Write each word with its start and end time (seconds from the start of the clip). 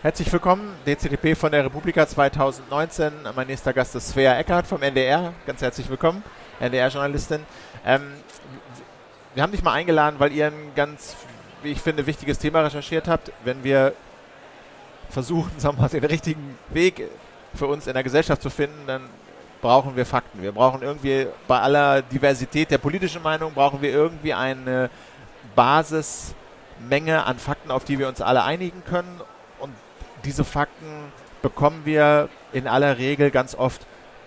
Herzlich 0.00 0.32
willkommen, 0.32 0.76
DCDP 0.86 1.34
von 1.34 1.50
der 1.50 1.64
Republika 1.64 2.06
2019. 2.06 3.12
Mein 3.34 3.48
nächster 3.48 3.72
Gast 3.72 3.96
ist 3.96 4.10
Svea 4.10 4.38
Eckhardt 4.38 4.64
vom 4.64 4.80
NDR. 4.80 5.34
Ganz 5.44 5.60
herzlich 5.60 5.90
willkommen, 5.90 6.22
NDR-Journalistin. 6.60 7.44
Ähm, 7.84 8.02
wir 9.34 9.42
haben 9.42 9.50
dich 9.50 9.64
mal 9.64 9.72
eingeladen, 9.72 10.20
weil 10.20 10.30
ihr 10.30 10.46
ein 10.46 10.72
ganz, 10.76 11.16
wie 11.64 11.72
ich 11.72 11.80
finde, 11.80 12.06
wichtiges 12.06 12.38
Thema 12.38 12.60
recherchiert 12.60 13.08
habt. 13.08 13.32
Wenn 13.42 13.64
wir 13.64 13.92
versuchen, 15.10 15.50
sagen 15.58 15.78
wir 15.78 15.82
mal, 15.82 15.88
den 15.88 16.04
richtigen 16.04 16.56
Weg 16.68 17.10
für 17.52 17.66
uns 17.66 17.88
in 17.88 17.94
der 17.94 18.04
Gesellschaft 18.04 18.40
zu 18.40 18.50
finden, 18.50 18.86
dann 18.86 19.02
brauchen 19.60 19.96
wir 19.96 20.06
Fakten. 20.06 20.40
Wir 20.42 20.52
brauchen 20.52 20.82
irgendwie 20.82 21.26
bei 21.48 21.58
aller 21.58 22.02
Diversität 22.02 22.70
der 22.70 22.78
politischen 22.78 23.24
Meinung 23.24 23.52
brauchen 23.52 23.82
wir 23.82 23.90
irgendwie 23.90 24.32
eine 24.32 24.90
Basismenge 25.56 27.26
an 27.26 27.40
Fakten, 27.40 27.72
auf 27.72 27.82
die 27.82 27.98
wir 27.98 28.06
uns 28.06 28.20
alle 28.20 28.44
einigen 28.44 28.84
können. 28.84 29.22
Diese 30.24 30.44
Fakten 30.44 31.12
bekommen 31.42 31.82
wir 31.84 32.28
in 32.52 32.66
aller 32.66 32.98
Regel 32.98 33.30
ganz 33.30 33.54
oft 33.54 33.86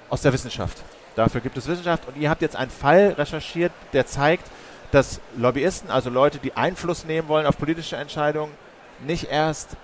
aus 0.09 0.21
der 0.21 0.33
Wissenschaft. 0.33 0.83
Dafür 1.15 1.41
gibt 1.41 1.57
es 1.57 1.67
Wissenschaft. 1.67 2.07
Und 2.07 2.17
ihr 2.17 2.29
habt 2.29 2.41
jetzt 2.41 2.55
einen 2.55 2.71
Fall 2.71 3.15
recherchiert, 3.17 3.71
der 3.93 4.05
zeigt, 4.05 4.49
dass 4.91 5.21
Lobbyisten, 5.37 5.89
also 5.89 6.09
Leute, 6.09 6.37
die 6.37 6.55
Einfluss 6.55 7.05
nehmen 7.05 7.27
wollen 7.27 7.45
auf 7.45 7.57
politische 7.57 7.95
Entscheidungen, 7.95 8.53
nicht 9.05 9.29
erst 9.29 9.75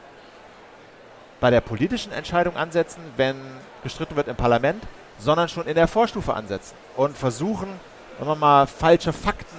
bei 1.39 1.49
der 1.49 1.61
politischen 1.61 2.11
Entscheidung 2.11 2.55
ansetzen, 2.55 3.01
wenn 3.15 3.35
gestritten 3.83 4.15
wird 4.15 4.27
im 4.27 4.35
Parlament, 4.35 4.83
sondern 5.19 5.49
schon 5.49 5.67
in 5.67 5.75
der 5.75 5.87
Vorstufe 5.87 6.33
ansetzen 6.33 6.75
und 6.95 7.17
versuchen, 7.17 7.69
wenn 8.17 8.27
man 8.27 8.39
mal 8.39 8.67
falsche 8.67 9.13
Fakten, 9.13 9.57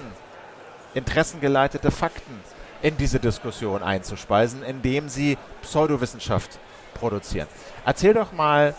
interessengeleitete 0.93 1.91
Fakten 1.91 2.41
in 2.81 2.97
diese 2.97 3.19
Diskussion 3.19 3.83
einzuspeisen, 3.83 4.63
indem 4.63 5.09
sie 5.09 5.37
Pseudowissenschaft 5.61 6.59
produzieren. 6.93 7.47
Erzähl 7.85 8.13
doch 8.13 8.31
mal, 8.31 8.73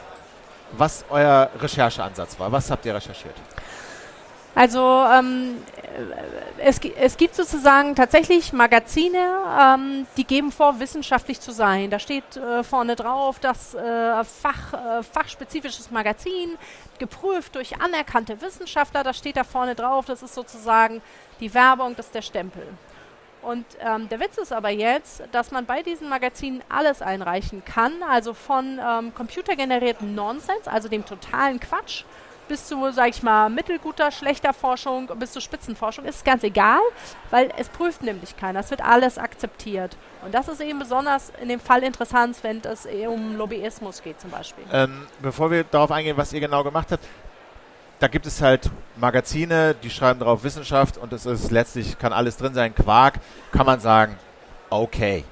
was 0.73 1.05
euer 1.11 1.51
Rechercheansatz 1.59 2.39
war. 2.39 2.53
Was 2.53 2.71
habt 2.71 2.87
ihr 2.87 2.95
recherchiert? 2.95 3.35
Also 4.55 5.05
ähm, 5.13 5.63
es, 6.59 6.81
es, 6.81 7.17
gibt 7.17 7.37
sozusagen 7.37 7.95
tatsächlich 7.95 8.53
Magazine, 8.53 9.19
ähm, 9.59 10.07
die 10.17 10.25
geben 10.25 10.51
vor, 10.51 10.81
wissenschaftlich 10.81 11.41
zu 11.41 11.53
sein. 11.53 11.89
Da 11.89 12.01
steht 12.01 12.37
äh, 12.37 12.65
vorne 12.65 12.97
drauf, 12.97 13.39
das 13.39 13.75
äh, 13.75 14.25
Fach, 14.25 14.73
äh, 14.73 15.03
fachspezifisches 15.05 15.93
Magazin, 15.93 16.59
geprüft 16.99 17.55
durch 17.55 17.81
anerkannte 17.81 18.41
Wissenschaftler. 18.41 19.05
Das 19.05 19.17
steht 19.17 19.37
da 19.37 19.45
vorne 19.45 19.77
drauf. 19.77 20.07
Das 20.07 20.23
ist 20.23 20.35
sozusagen 20.35 21.01
die 21.39 21.55
Werbung, 21.55 21.95
das 21.97 22.07
ist 22.07 22.15
der 22.17 22.23
Stempel. 22.23 22.67
Und 23.43 23.65
ähm, 23.81 24.09
der 24.09 24.21
Witz 24.21 24.37
ist 24.39 24.53
aber 24.53 24.71
jetzt, 24.71 25.23
dass 25.33 25.51
man 25.51 25.65
bei 25.65 25.83
diesen 25.83 26.09
Magazinen 26.09 26.63
alles 26.69 27.01
einreichen 27.01 27.65
kann, 27.65 28.03
also 28.03 28.35
von 28.35 28.79
ähm, 28.79 29.15
computergenerierten 29.15 30.15
Nonsens, 30.15 30.67
also 30.67 30.89
dem 30.89 31.07
totalen 31.07 31.59
Quatsch, 31.59 32.05
bis 32.49 32.67
zu, 32.67 32.91
sag 32.91 33.11
ich 33.11 33.23
mal, 33.23 33.49
mittelguter, 33.49 34.11
schlechter 34.11 34.53
Forschung, 34.53 35.07
bis 35.19 35.31
zu 35.31 35.41
Spitzenforschung, 35.41 36.05
ist 36.05 36.25
ganz 36.25 36.43
egal, 36.43 36.81
weil 37.31 37.53
es 37.57 37.69
prüft 37.69 38.03
nämlich 38.03 38.37
keiner. 38.37 38.59
Es 38.59 38.71
wird 38.71 38.83
alles 38.85 39.19
akzeptiert. 39.19 39.97
Und 40.25 40.35
das 40.35 40.49
ist 40.49 40.61
eben 40.61 40.81
besonders 40.81 41.33
in 41.41 41.49
dem 41.49 41.61
Fall 41.61 41.85
interessant, 41.85 42.37
wenn 42.43 42.61
es 42.65 42.89
um 43.07 43.37
Lobbyismus 43.37 44.03
geht 44.03 44.21
zum 44.21 44.31
Beispiel. 44.31 44.65
Ähm, 44.73 45.07
bevor 45.23 45.53
wir 45.53 45.63
darauf 45.63 45.93
eingehen, 45.93 46.17
was 46.17 46.33
ihr 46.33 46.41
genau 46.41 46.65
gemacht 46.65 46.89
habt, 46.91 47.05
da 48.01 48.09
gibt 48.09 48.27
es 48.27 48.41
halt 48.41 48.71
Magazine, 48.97 49.75
die 49.81 49.91
schreiben 49.91 50.21
drauf 50.21 50.43
Wissenschaft 50.43 50.97
und 50.97 51.13
es 51.13 51.27
ist 51.27 51.51
letztlich, 51.51 51.99
kann 51.99 52.13
alles 52.13 52.39
drin 52.39 52.55
sein, 52.55 52.75
Quark, 52.75 53.21
kann 53.53 53.67
man 53.67 53.79
sagen, 53.79 54.17
okay. 54.71 55.25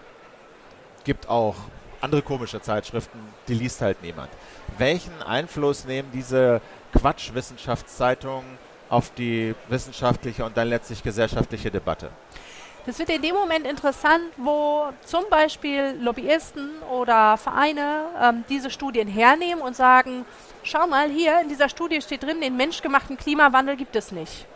Gibt 1.02 1.28
auch 1.28 1.56
andere 2.02 2.20
komische 2.20 2.60
Zeitschriften, 2.60 3.18
die 3.48 3.54
liest 3.54 3.80
halt 3.80 4.02
niemand. 4.02 4.28
Welchen 4.76 5.22
Einfluss 5.22 5.86
nehmen 5.86 6.10
diese 6.12 6.60
Quatsch-Wissenschaftszeitungen 6.92 8.58
auf 8.90 9.12
die 9.14 9.54
wissenschaftliche 9.68 10.44
und 10.44 10.56
dann 10.56 10.68
letztlich 10.68 11.02
gesellschaftliche 11.02 11.70
Debatte? 11.70 12.10
Das 12.88 12.98
wird 12.98 13.10
in 13.10 13.20
dem 13.20 13.34
Moment 13.34 13.66
interessant, 13.66 14.22
wo 14.38 14.88
zum 15.04 15.24
Beispiel 15.28 15.94
Lobbyisten 16.00 16.70
oder 16.90 17.36
Vereine 17.36 18.06
ähm, 18.18 18.44
diese 18.48 18.70
Studien 18.70 19.06
hernehmen 19.06 19.60
und 19.60 19.76
sagen, 19.76 20.24
schau 20.62 20.86
mal, 20.86 21.10
hier 21.10 21.38
in 21.42 21.50
dieser 21.50 21.68
Studie 21.68 22.00
steht 22.00 22.22
drin, 22.22 22.40
den 22.40 22.56
menschgemachten 22.56 23.18
Klimawandel 23.18 23.76
gibt 23.76 23.94
es 23.94 24.10
nicht. 24.10 24.46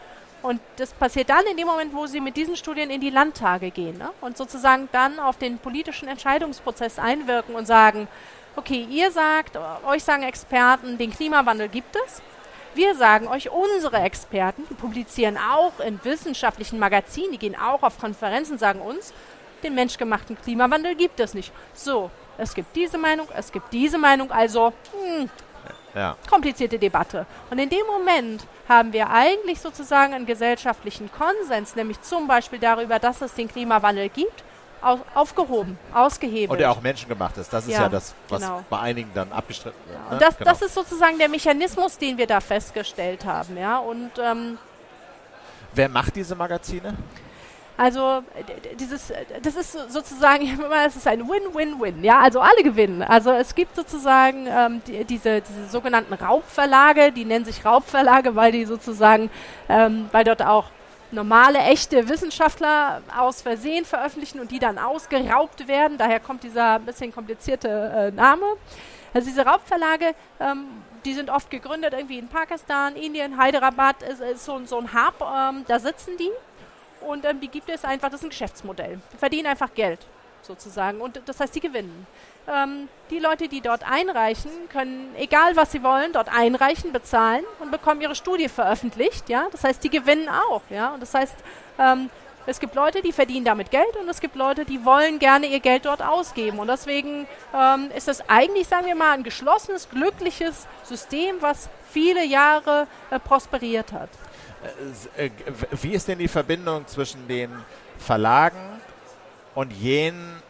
Und 0.41 0.63
das 0.77 0.95
passiert 0.95 1.29
dann 1.29 1.45
in 1.45 1.59
dem 1.59 1.67
Moment, 1.67 1.93
wo 1.93 2.07
sie 2.07 2.23
mit 2.23 2.35
diesen 2.39 2.57
Studien 2.57 2.89
in 2.89 3.03
die 3.03 3.11
Landtage 3.11 3.71
gehen 3.71 3.99
ne? 3.99 4.09
und 4.23 4.39
sozusagen 4.39 4.89
dann 4.93 5.21
auf 5.21 5.37
den 5.37 5.59
politischen 5.59 6.09
Entscheidungsprozess 6.09 6.99
einwirken 6.99 7.55
und 7.55 7.67
sagen, 7.67 8.09
okay, 8.57 8.87
ihr 8.89 9.11
sagt, 9.11 9.59
euch 9.87 10.05
sagen 10.05 10.23
Experten, 10.23 10.97
den 10.97 11.11
Klimawandel 11.11 11.69
gibt 11.69 11.95
es. 12.07 12.23
Wir 12.75 12.95
sagen 12.95 13.29
euch, 13.29 13.51
unsere 13.51 13.99
Experten, 13.99 14.65
die 14.71 14.75
publizieren 14.75 15.37
auch 15.37 15.79
in 15.81 16.03
wissenschaftlichen 16.05 16.79
Magazinen, 16.79 17.33
die 17.33 17.39
gehen 17.39 17.57
auch 17.57 17.83
auf 17.83 17.99
Konferenzen, 17.99 18.57
sagen 18.57 18.81
uns, 18.81 19.13
den 19.63 19.75
menschgemachten 19.75 20.41
Klimawandel 20.41 20.95
gibt 20.95 21.21
es 21.21 21.35
nicht. 21.35 21.53
So, 21.75 22.11
es 22.39 22.55
gibt 22.55 22.75
diese 22.75 22.97
Meinung, 22.97 23.29
es 23.37 23.53
gibt 23.53 23.73
diese 23.73 23.99
Meinung, 23.99 24.33
also 24.33 24.73
mh, 24.93 25.19
hm, 25.19 25.31
ja. 25.95 26.17
komplizierte 26.29 26.79
Debatte. 26.79 27.27
Und 27.51 27.59
in 27.59 27.69
dem 27.69 27.87
Moment 27.87 28.47
haben 28.69 28.93
wir 28.93 29.11
eigentlich 29.11 29.61
sozusagen 29.61 30.15
einen 30.15 30.27
gesellschaftlichen 30.27 31.11
Konsens, 31.13 31.77
nämlich 31.77 32.01
zum 32.01 32.27
Beispiel 32.27 32.59
darüber, 32.59 32.99
dass 32.99 33.21
es 33.21 33.35
den 33.35 33.49
Klimawandel 33.49 34.09
gibt 34.09 34.43
auf, 34.83 35.01
aufgehoben, 35.15 35.79
ausgehebelt. 35.95 36.51
Und 36.51 36.59
der 36.59 36.71
auch 36.71 36.81
menschengemacht 36.81 37.37
ist. 37.39 37.53
Das 37.53 37.67
ist 37.67 37.73
ja, 37.73 37.83
ja 37.83 37.89
das, 37.89 38.15
was 38.29 38.43
genau. 38.43 38.65
bei 38.69 38.79
einigen 38.81 39.11
dann 39.15 39.33
abgestritten 39.33 39.79
wird. 39.87 39.99
Ja, 39.99 40.15
ne? 40.15 40.19
das, 40.21 40.37
genau. 40.37 40.51
das 40.51 40.63
ist 40.63 40.75
sozusagen 40.75 41.19
der 41.19 41.29
Mechanismus, 41.29 41.97
den 41.99 42.19
wir 42.19 42.27
da 42.27 42.41
festgestellt 42.41 43.25
haben. 43.25 43.57
Ja? 43.57 43.79
Und, 43.79 44.11
ähm, 44.23 44.59
Wer 45.75 45.89
macht 45.89 46.17
diese 46.17 46.35
Magazine? 46.35 46.95
Also 47.77 48.23
dieses, 48.79 49.13
das 49.43 49.57
ist 49.57 49.73
sozusagen, 49.91 50.61
es 50.87 50.97
ist 50.97 51.07
ein 51.07 51.21
Win-Win-Win, 51.21 52.05
ja, 52.05 52.21
also 52.21 52.41
alle 52.41 52.63
gewinnen. 52.63 53.03
Also 53.03 53.31
es 53.31 53.55
gibt 53.55 53.75
sozusagen 53.75 54.47
ähm, 54.47 54.83
die, 54.87 55.05
diese, 55.05 55.41
diese 55.41 55.69
sogenannten 55.69 56.13
Raubverlage, 56.13 57.13
die 57.13 57.25
nennen 57.25 57.45
sich 57.45 57.65
Raubverlage, 57.65 58.37
weil 58.37 58.53
die 58.53 58.67
sozusagen, 58.67 59.31
ähm, 59.69 60.09
weil 60.13 60.25
dort 60.25 60.43
auch 60.43 60.67
normale, 61.13 61.59
echte 61.59 62.09
Wissenschaftler 62.09 63.03
aus 63.17 63.43
Versehen 63.43 63.85
veröffentlichen 63.85 64.41
und 64.41 64.51
die 64.51 64.59
dann 64.59 64.79
ausgeraubt 64.79 65.69
werden. 65.69 65.99
Daher 65.99 66.21
kommt 66.21 66.43
dieser 66.43 66.75
ein 66.77 66.85
bisschen 66.85 67.13
komplizierte 67.13 67.69
äh, 67.69 68.11
Name. 68.11 68.45
Also 69.15 69.29
diese 69.29 69.45
Raubverlage, 69.45 70.15
ähm, 70.41 70.67
die 71.05 71.15
sind 71.15 71.31
oft 71.31 71.51
gegründet 71.51 71.93
irgendwie 71.93 72.19
in 72.19 72.29
Pakistan, 72.29 72.97
Indien, 72.97 73.41
Hyderabad 73.41 74.03
ist, 74.03 74.21
ist 74.21 74.45
so, 74.45 74.65
so, 74.65 74.79
ein 74.79 74.93
Hub, 74.93 75.21
ähm, 75.21 75.65
da 75.69 75.79
sitzen 75.79 76.17
die 76.19 76.31
und 77.07 77.25
ähm, 77.25 77.41
die 77.41 77.49
gibt 77.49 77.69
es 77.69 77.85
einfach, 77.85 78.09
das 78.09 78.21
ist 78.21 78.27
ein 78.27 78.31
Geschäftsmodell. 78.31 79.01
Die 79.13 79.17
verdienen 79.17 79.49
einfach 79.49 79.75
Geld 79.75 80.01
sozusagen 80.43 81.01
und 81.01 81.21
das 81.27 81.41
heißt, 81.41 81.55
die 81.55 81.61
gewinnen. 81.61 82.07
Ähm, 82.49 82.89
die 83.11 83.19
Leute, 83.19 83.49
die 83.49 83.61
dort 83.61 83.85
einreichen, 83.89 84.51
können, 84.69 85.15
egal 85.17 85.55
was 85.55 85.73
sie 85.73 85.83
wollen, 85.83 86.13
dort 86.13 86.29
einreichen, 86.29 86.93
bezahlen 86.93 87.45
und 87.61 87.71
bekommen 87.71 88.01
ihre 88.01 88.15
Studie 88.15 88.49
veröffentlicht. 88.49 89.29
Ja? 89.29 89.47
Das 89.53 89.65
heißt, 89.65 89.85
die 89.85 89.91
gewinnen 89.91 90.29
auch. 90.29 90.63
Ja? 90.71 90.95
Und 90.95 91.01
das 91.01 91.15
heißt, 91.15 91.37
ähm, 91.79 92.11
es 92.45 92.59
gibt 92.59 92.75
Leute, 92.75 93.03
die 93.03 93.13
verdienen 93.13 93.45
damit 93.45 93.71
Geld 93.71 93.97
und 94.01 94.09
es 94.09 94.21
gibt 94.21 94.35
Leute, 94.35 94.65
die 94.65 94.85
wollen 94.85 95.21
gerne 95.21 95.47
ihr 95.47 95.61
Geld 95.61 95.85
dort 95.85 96.03
ausgeben. 96.03 96.59
Und 96.59 96.67
deswegen 96.67 97.29
ähm, 97.55 97.91
ist 97.97 98.09
das 98.09 98.29
eigentlich, 98.29 98.67
sagen 98.67 98.87
wir 98.87 98.97
mal, 98.97 99.13
ein 99.13 99.23
geschlossenes, 99.23 99.89
glückliches 99.89 100.67
System, 100.83 101.37
was 101.41 101.69
viele 101.91 102.25
Jahre 102.25 102.89
äh, 103.11 103.21
prosperiert 103.21 103.93
hat. 103.93 104.09
Äh, 105.17 105.27
äh, 105.27 105.31
wie 105.81 105.93
ist 105.93 106.09
denn 106.09 106.19
die 106.19 106.29
Verbindung 106.29 106.87
zwischen 106.89 107.29
den 107.29 107.51
Verlagen 107.99 108.81
und 109.55 109.73
jenen 109.73 110.43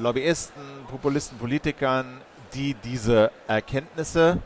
Lobbyisten, 0.00 0.62
Populisten, 0.88 1.38
Politikern, 1.38 2.20
die 2.54 2.74
diese 2.74 3.30
Erkenntnisse 3.46 4.38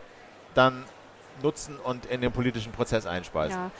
dann 0.54 0.84
nutzen 1.42 1.78
und 1.78 2.06
in 2.06 2.20
den 2.20 2.32
politischen 2.32 2.72
Prozess 2.72 3.06
einspeisen. 3.06 3.58
Ja. 3.58 3.70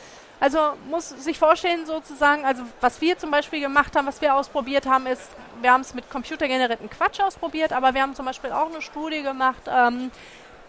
Also 0.41 0.59
muss 0.91 1.09
sich 1.09 1.39
vorstellen 1.39 1.87
sozusagen, 1.87 2.45
also 2.45 2.65
was 2.81 3.01
wir 3.01 3.17
zum 3.17 3.31
Beispiel 3.31 3.61
gemacht 3.61 3.95
haben, 3.97 4.07
was 4.07 4.21
wir 4.21 4.35
ausprobiert 4.35 4.87
haben, 4.87 5.07
ist, 5.07 5.31
wir 5.61 5.73
haben 5.73 5.81
es 5.83 5.95
mit 5.95 6.11
computergenerierten 6.11 6.91
Quatsch 6.91 7.21
ausprobiert, 7.21 7.73
aber 7.73 7.95
wir 7.95 8.03
haben 8.03 8.15
zum 8.15 8.27
Beispiel 8.27 8.51
auch 8.51 8.69
eine 8.71 8.83
Studie 8.83 9.23
gemacht, 9.23 9.63
ähm, 9.69 10.11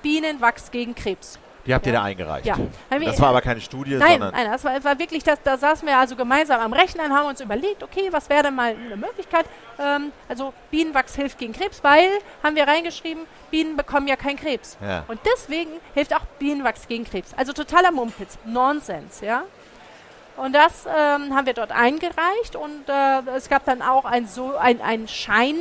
Bienenwachs 0.02 0.72
gegen 0.72 0.94
Krebs. 0.94 1.40
Die 1.66 1.74
habt 1.74 1.86
ihr 1.88 1.94
da 1.94 2.04
eingereicht. 2.04 2.46
Ja. 2.46 2.56
Das 2.90 3.20
war 3.20 3.30
aber 3.30 3.42
keine 3.42 3.60
Studie, 3.60 3.96
nein, 3.96 4.12
sondern. 4.12 4.32
Nein, 4.34 4.52
das 4.52 4.64
war, 4.64 4.84
war 4.84 5.00
wirklich, 5.00 5.24
das, 5.24 5.40
da 5.44 5.58
saßen 5.58 5.88
wir 5.88 5.98
also 5.98 6.16
gemeinsam 6.16 6.62
am 6.62 6.74
Rechnen, 6.74 7.12
haben 7.12 7.28
uns 7.28 7.42
überlegt, 7.42 7.82
okay, 7.82 8.10
was 8.12 8.30
wäre 8.30 8.44
denn 8.44 8.56
mal 8.56 8.76
eine 8.76 8.96
Möglichkeit? 8.96 9.46
Ähm, 9.80 10.12
also 10.30 10.54
Bienenwachs 10.70 11.16
hilft 11.16 11.40
gegen 11.40 11.54
Krebs, 11.54 11.84
weil, 11.84 12.08
haben 12.44 12.56
wir 12.56 12.68
reingeschrieben, 12.68 13.24
Bienen 13.50 13.76
bekommen 13.76 14.08
ja 14.08 14.16
keinen 14.16 14.38
Krebs. 14.38 14.78
Ja. 14.82 15.06
Und 15.08 15.20
deswegen 15.26 15.72
hilft 15.96 16.16
auch 16.16 16.26
Bienenwachs 16.40 16.88
gegen 16.88 17.04
Krebs. 17.04 17.34
Also 17.36 17.52
totaler 17.52 17.92
Mumpitz, 17.92 18.38
Nonsens, 18.46 19.22
ja. 19.22 19.44
Und 20.38 20.54
das 20.54 20.86
ähm, 20.86 21.34
haben 21.34 21.46
wir 21.46 21.54
dort 21.54 21.72
eingereicht 21.72 22.56
und 22.56 22.90
äh, 22.90 23.38
es 23.38 23.48
gab 23.50 23.66
dann 23.66 23.82
auch 23.82 24.06
ein, 24.06 24.28
so, 24.28 24.56
ein, 24.58 24.82
ein 24.82 25.08
Schein, 25.08 25.56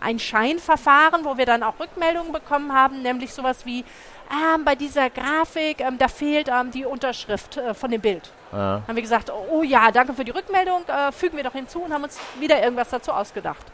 ein 0.00 0.18
Scheinverfahren, 0.18 1.24
wo 1.24 1.36
wir 1.38 1.46
dann 1.46 1.62
auch 1.62 1.78
Rückmeldungen 1.78 2.32
bekommen 2.32 2.72
haben, 2.72 3.02
nämlich 3.02 3.32
sowas 3.32 3.64
wie, 3.64 3.84
ähm, 4.30 4.64
bei 4.64 4.74
dieser 4.74 5.10
Grafik, 5.10 5.80
ähm, 5.80 5.98
da 5.98 6.08
fehlt 6.08 6.48
ähm, 6.48 6.70
die 6.70 6.84
Unterschrift 6.84 7.56
äh, 7.56 7.74
von 7.74 7.90
dem 7.90 8.00
Bild. 8.00 8.30
Ja. 8.52 8.82
Haben 8.86 8.96
wir 8.96 9.02
gesagt, 9.02 9.30
oh, 9.50 9.62
ja, 9.62 9.90
danke 9.90 10.14
für 10.14 10.24
die 10.24 10.30
Rückmeldung, 10.30 10.82
äh, 10.86 11.12
fügen 11.12 11.36
wir 11.36 11.44
doch 11.44 11.52
hinzu 11.52 11.82
und 11.82 11.92
haben 11.92 12.04
uns 12.04 12.18
wieder 12.38 12.62
irgendwas 12.62 12.90
dazu 12.90 13.12
ausgedacht. 13.12 13.66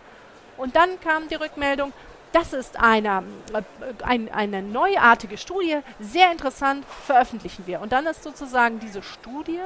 Und 0.57 0.77
dann 0.77 1.01
kam 1.01 1.29
die 1.29 1.35
Rückmeldung, 1.35 1.93
das 2.33 2.53
ist 2.53 2.79
eine, 2.79 3.23
äh, 3.53 3.63
ein, 4.05 4.33
eine 4.33 4.63
neuartige 4.63 5.39
Studie, 5.39 5.79
sehr 6.01 6.31
interessant, 6.33 6.85
veröffentlichen 7.07 7.67
wir. 7.67 7.81
Und 7.81 7.93
dann 7.93 8.07
ist 8.07 8.23
sozusagen 8.23 8.81
diese 8.81 9.03
Studie, 9.03 9.61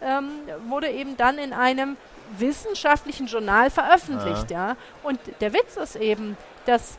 ähm, 0.00 0.30
wurde 0.68 0.90
eben 0.90 1.16
dann 1.16 1.38
in 1.38 1.52
einem 1.52 1.96
wissenschaftlichen 2.38 3.26
Journal 3.26 3.70
veröffentlicht. 3.70 4.50
Ja. 4.50 4.68
ja. 4.68 4.76
Und 5.02 5.18
der 5.40 5.52
Witz 5.52 5.76
ist 5.76 5.96
eben, 5.96 6.36
dass 6.64 6.98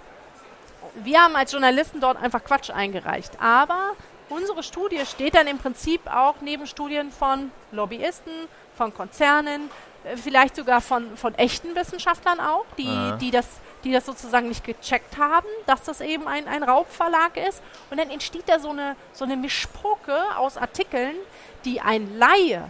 wir 1.04 1.22
haben 1.22 1.36
als 1.36 1.52
Journalisten 1.52 2.00
dort 2.00 2.22
einfach 2.22 2.44
Quatsch 2.44 2.70
eingereicht. 2.70 3.34
Aber 3.40 3.94
unsere 4.30 4.64
Studie 4.64 5.06
steht 5.06 5.36
dann 5.36 5.48
im 5.48 5.58
Prinzip 5.58 6.02
auch 6.08 6.36
neben 6.42 6.68
Studien 6.68 7.12
von 7.12 7.52
Lobbyisten, 7.72 8.34
von 8.76 8.94
Konzernen, 8.94 9.70
äh, 10.04 10.18
vielleicht 10.18 10.56
sogar 10.56 10.82
von, 10.82 11.18
von 11.18 11.36
echten 11.36 11.76
Wissenschaftlern 11.76 12.40
auch, 12.40 12.66
die, 12.78 13.14
die, 13.20 13.32
das, 13.32 13.48
die 13.84 13.92
das 13.92 14.06
sozusagen 14.06 14.50
nicht 14.50 14.64
gecheckt 14.64 15.18
haben, 15.18 15.48
dass 15.66 15.84
das 15.84 16.02
eben 16.02 16.28
ein, 16.28 16.48
ein 16.48 16.64
Raubverlag 16.64 17.38
ist. 17.38 17.62
Und 17.90 18.00
dann 18.00 18.10
entsteht 18.10 18.48
da 18.48 18.60
so 18.60 18.70
eine, 18.70 18.96
so 19.14 19.26
eine 19.26 19.38
Mischpoke 19.38 20.16
aus 20.38 20.58
Artikeln, 20.58 21.16
die 21.66 21.82
ein 21.82 22.18
Laie, 22.18 22.70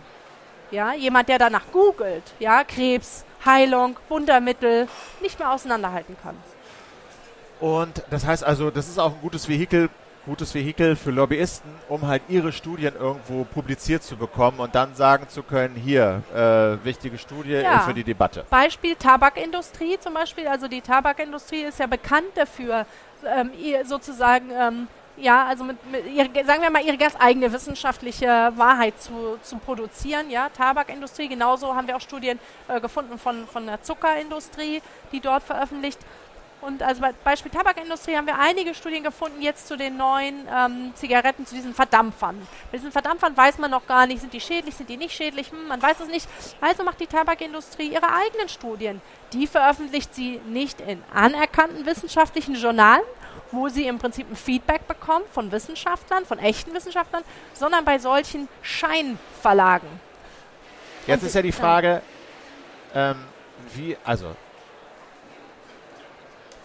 ja, 0.72 0.94
jemand, 0.94 1.30
der 1.30 1.40
danach 1.40 1.64
googelt, 1.72 2.24
ja, 2.40 2.64
Krebs, 2.64 3.24
Heilung, 3.46 3.98
Wundermittel, 4.10 4.88
nicht 5.22 5.40
mehr 5.40 5.52
auseinanderhalten 5.52 6.18
kann. 6.22 6.36
Und 7.60 8.04
das 8.10 8.26
heißt 8.26 8.44
also, 8.44 8.70
das 8.70 8.88
ist 8.88 9.00
auch 9.00 9.14
ein 9.14 9.22
gutes 9.22 9.50
Vehikel, 9.50 9.90
gutes 10.26 10.54
Vehikel 10.54 10.96
für 10.96 11.12
Lobbyisten, 11.12 11.72
um 11.90 12.06
halt 12.06 12.22
ihre 12.28 12.52
Studien 12.52 12.94
irgendwo 12.96 13.46
publiziert 13.46 14.04
zu 14.04 14.18
bekommen 14.18 14.60
und 14.60 14.76
dann 14.76 14.94
sagen 14.94 15.28
zu 15.30 15.42
können, 15.42 15.76
hier, 15.76 16.22
äh, 16.36 16.84
wichtige 16.86 17.18
Studie 17.18 17.54
ja. 17.54 17.80
für 17.80 17.94
die 17.94 18.04
Debatte. 18.04 18.46
Beispiel 18.50 18.96
Tabakindustrie 18.96 19.98
zum 20.00 20.14
Beispiel. 20.14 20.48
Also 20.48 20.68
die 20.68 20.82
Tabakindustrie 20.82 21.64
ist 21.64 21.80
ja 21.80 21.88
bekannt 21.88 22.28
dafür, 22.36 22.86
ähm, 23.26 23.52
sozusagen 23.86 24.52
ähm, 24.52 24.88
ja, 25.18 25.46
also 25.46 25.64
mit, 25.64 25.78
mit 25.92 26.06
ihre, 26.06 26.30
sagen 26.46 26.62
wir 26.62 26.70
mal, 26.70 26.84
ihre 26.84 26.98
ganz 26.98 27.16
eigene 27.20 27.52
wissenschaftliche 27.52 28.28
Wahrheit 28.56 29.02
zu, 29.02 29.40
zu 29.42 29.58
produzieren. 29.58 30.30
Ja, 30.30 30.50
Tabakindustrie, 30.50 31.28
genauso 31.28 31.76
haben 31.76 31.88
wir 31.88 31.96
auch 31.96 32.02
Studien 32.02 32.40
äh, 32.68 32.80
gefunden 32.80 33.18
von, 33.18 33.48
von 33.48 33.66
der 33.66 33.82
Zuckerindustrie, 33.82 34.82
die 35.12 35.20
dort 35.20 35.44
veröffentlicht. 35.44 36.00
Und 36.60 36.82
also 36.82 37.02
bei 37.02 37.14
Beispiel 37.24 37.52
Tabakindustrie 37.52 38.16
haben 38.16 38.26
wir 38.26 38.40
einige 38.40 38.74
Studien 38.74 39.04
gefunden 39.04 39.42
jetzt 39.42 39.68
zu 39.68 39.78
den 39.78 39.96
neuen 39.96 40.48
ähm, 40.52 40.92
Zigaretten, 40.96 41.46
zu 41.46 41.54
diesen 41.54 41.74
Verdampfern. 41.74 42.36
Bei 42.72 42.78
diesen 42.78 42.92
Verdampfern 42.92 43.38
weiß 43.38 43.60
man 43.60 43.70
noch 43.70 43.86
gar 43.86 44.08
nicht, 44.08 44.22
sind 44.22 44.34
die 44.34 44.42
schädlich, 44.42 44.76
sind 44.76 44.90
die 44.90 44.98
nicht 44.98 45.16
schädlich, 45.16 45.52
hm, 45.52 45.68
man 45.68 45.82
weiß 45.82 46.00
es 46.00 46.08
nicht. 46.08 46.28
Also 46.60 46.84
macht 46.84 47.00
die 47.00 47.06
Tabakindustrie 47.06 47.90
ihre 47.90 48.12
eigenen 48.12 48.50
Studien. 48.50 49.02
Die 49.34 49.46
veröffentlicht 49.46 50.16
sie 50.16 50.42
nicht 50.48 50.82
in 50.82 51.04
anerkannten 51.14 51.86
wissenschaftlichen 51.86 52.56
Journalen, 52.56 53.04
wo 53.52 53.70
sie 53.70 53.86
im 53.86 54.00
Prinzip 54.00 54.30
ein 54.30 54.36
Feedback 54.36 54.88
bekommt 54.88 55.28
von 55.32 55.52
Wissenschaftlern, 55.52 56.26
von 56.26 56.40
echten 56.40 56.74
Wissenschaftlern, 56.74 57.24
sondern 57.54 57.86
bei 57.86 58.00
solchen 58.00 58.50
Scheinverlagen. 58.64 59.90
Jetzt 61.06 61.22
Und 61.22 61.28
ist 61.28 61.36
ja 61.36 61.42
die 61.42 61.52
Frage, 61.52 62.02
ähm, 62.96 63.18
wie, 63.74 63.96
also 64.04 64.36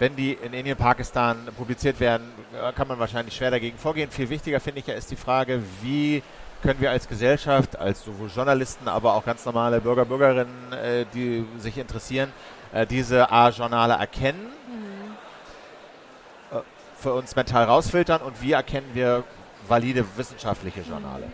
wenn 0.03 0.17
die 0.17 0.33
in 0.33 0.53
Indien, 0.53 0.77
Pakistan 0.77 1.47
publiziert 1.57 2.01
werden, 2.01 2.27
äh, 2.61 2.73
kann 2.73 2.89
man 2.89 2.99
wahrscheinlich 2.99 3.37
schwer 3.37 3.53
dagegen 3.53 3.79
vorgehen. 3.79 4.11
Viel 4.11 4.29
wichtiger 4.31 4.59
finde 4.59 4.81
ich 4.81 4.89
ja 4.89 4.95
ist 4.95 5.13
die 5.13 5.17
Frage, 5.17 5.63
wie 5.81 6.25
können 6.61 6.81
wir 6.81 6.91
als 6.91 7.07
Gesellschaft, 7.07 7.79
als 7.79 8.05
sowohl 8.05 8.29
Journalisten, 8.29 8.89
aber 8.89 9.15
auch 9.15 9.25
ganz 9.25 9.45
normale 9.45 9.81
Bürger, 9.81 10.05
Bürgerinnen, 10.05 10.73
äh, 10.73 11.07
die 11.15 11.47
sich 11.59 11.79
interessieren, 11.79 12.33
äh, 12.73 12.85
diese 12.85 13.31
A-Journale 13.31 13.95
erkennen, 13.95 14.49
mhm. 14.67 16.57
äh, 16.59 16.63
für 16.97 17.15
uns 17.15 17.37
mental 17.37 17.67
rausfiltern 17.67 18.23
und 18.23 18.43
wie 18.43 18.53
erkennen 18.53 18.91
wir 18.95 19.23
valide 19.69 20.05
wissenschaftliche 20.17 20.81
Journale? 20.81 21.31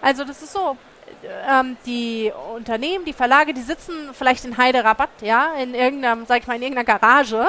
Also 0.00 0.22
das 0.24 0.40
ist 0.40 0.52
so, 0.52 0.76
ähm, 1.48 1.76
die 1.86 2.32
Unternehmen, 2.54 3.04
die 3.04 3.12
Verlage, 3.12 3.54
die 3.54 3.62
sitzen 3.62 3.94
vielleicht 4.12 4.44
in 4.44 4.56
Heiderabatt, 4.56 5.10
ja, 5.20 5.54
in 5.60 5.74
irgendeinem, 5.74 6.26
sag 6.26 6.40
ich 6.40 6.46
mal, 6.46 6.56
in 6.56 6.62
irgendeiner 6.62 6.98
Garage, 6.98 7.46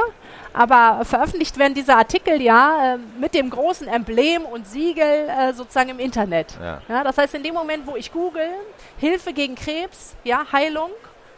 aber 0.54 1.04
veröffentlicht 1.04 1.58
werden 1.58 1.74
diese 1.74 1.96
Artikel 1.96 2.42
ja 2.42 2.96
äh, 2.96 2.98
mit 3.20 3.34
dem 3.34 3.50
großen 3.50 3.88
Emblem 3.88 4.44
und 4.44 4.68
Siegel 4.68 5.28
äh, 5.28 5.54
sozusagen 5.54 5.90
im 5.90 6.00
Internet. 6.00 6.56
Ja. 6.62 6.82
ja. 6.88 7.04
das 7.04 7.18
heißt, 7.18 7.34
in 7.36 7.44
dem 7.44 7.54
Moment, 7.54 7.88
wo 7.88 7.96
ich 7.96 8.12
google, 8.12 8.50
Hilfe 8.98 9.34
gegen 9.34 9.56
Krebs, 9.56 10.16
ja, 10.24 10.46
Heilung, 10.52 10.92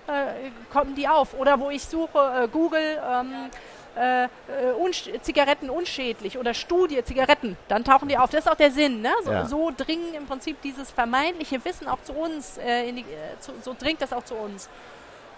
äh, 0.08 0.52
kommen 0.72 0.96
die 0.96 1.08
auf. 1.08 1.34
Oder 1.40 1.60
wo 1.60 1.70
ich 1.70 1.84
suche, 1.84 2.44
äh, 2.44 2.48
Google, 2.48 3.02
ähm, 3.10 3.50
äh, 3.96 4.26
äh 4.26 5.20
Zigaretten 5.22 5.70
unschädlich 5.70 6.38
oder 6.38 6.54
Studie 6.54 7.04
Zigaretten, 7.04 7.58
dann 7.68 7.84
tauchen 7.84 8.08
die 8.08 8.18
auf. 8.18 8.30
Das 8.30 8.46
ist 8.46 8.52
auch 8.52 8.56
der 8.56 8.72
Sinn. 8.72 9.02
Ne? 9.02 9.12
So, 9.24 9.32
ja. 9.32 9.46
so 9.46 9.72
dringen 9.76 10.14
im 10.14 10.26
Prinzip 10.26 10.62
dieses 10.62 10.92
vermeintliche 10.92 11.64
Wissen 11.66 11.88
auch 11.88 12.02
zu 12.04 12.14
uns, 12.14 12.58
äh, 12.58 12.92
die, 12.92 13.02
äh, 13.02 13.40
zu, 13.40 13.54
so 13.62 13.76
dringt 13.78 14.02
das 14.02 14.14
auch 14.14 14.24
zu 14.24 14.36
uns. 14.36 14.70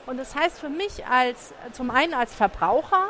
Und 0.06 0.18
das 0.18 0.36
heißt 0.36 0.60
für 0.60 0.70
mich 0.70 1.06
als 1.06 1.54
zum 1.74 1.92
einen 1.92 2.14
als 2.14 2.34
Verbraucher, 2.34 3.10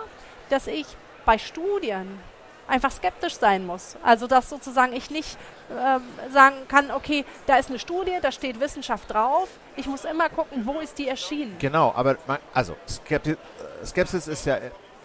dass 0.49 0.67
ich 0.67 0.85
bei 1.25 1.37
Studien 1.37 2.19
einfach 2.67 2.91
skeptisch 2.91 3.35
sein 3.35 3.65
muss. 3.65 3.97
Also 4.03 4.27
dass 4.27 4.49
sozusagen 4.49 4.93
ich 4.93 5.09
nicht 5.09 5.37
äh, 5.69 6.31
sagen 6.31 6.55
kann, 6.67 6.91
okay, 6.91 7.25
da 7.45 7.57
ist 7.57 7.69
eine 7.69 7.79
Studie, 7.79 8.17
da 8.21 8.31
steht 8.31 8.59
Wissenschaft 8.59 9.11
drauf. 9.13 9.47
Ich 9.75 9.87
muss 9.87 10.05
immer 10.05 10.29
gucken, 10.29 10.65
wo 10.65 10.79
ist 10.79 10.97
die 10.97 11.07
erschienen. 11.07 11.55
Genau, 11.59 11.93
aber 11.95 12.17
man, 12.25 12.39
also 12.53 12.75
Skeptis, 12.87 13.37
Skepsis 13.85 14.27
ist 14.27 14.45
ja 14.45 14.57